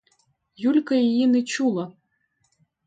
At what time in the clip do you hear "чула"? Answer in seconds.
1.43-1.93